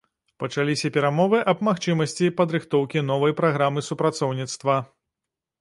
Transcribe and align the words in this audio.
Пачаліся 0.43 0.89
перамовы 0.95 1.41
аб 1.53 1.61
магчымасці 1.67 2.31
падрыхтоўкі 2.39 3.05
новай 3.11 3.37
праграмы 3.43 3.87
супрацоўніцтва. 3.89 4.81